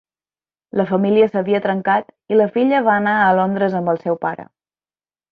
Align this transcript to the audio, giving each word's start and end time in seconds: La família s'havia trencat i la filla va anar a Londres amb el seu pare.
La 0.79 0.85
família 0.91 1.25
s'havia 1.33 1.59
trencat 1.65 2.09
i 2.35 2.39
la 2.39 2.47
filla 2.55 2.79
va 2.87 2.95
anar 3.01 3.13
a 3.21 3.27
Londres 3.41 3.75
amb 3.81 3.93
el 3.93 4.01
seu 4.07 4.17
pare. 4.25 4.47